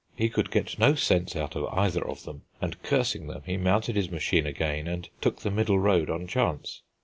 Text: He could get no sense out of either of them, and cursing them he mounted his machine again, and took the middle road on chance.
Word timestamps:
He 0.15 0.29
could 0.29 0.49
get 0.49 0.79
no 0.79 0.95
sense 0.95 1.35
out 1.35 1.55
of 1.55 1.65
either 1.65 2.03
of 2.03 2.23
them, 2.23 2.41
and 2.59 2.81
cursing 2.81 3.27
them 3.27 3.43
he 3.45 3.55
mounted 3.55 3.95
his 3.95 4.09
machine 4.09 4.47
again, 4.47 4.87
and 4.87 5.07
took 5.21 5.41
the 5.41 5.51
middle 5.51 5.77
road 5.77 6.09
on 6.09 6.25
chance. 6.25 6.81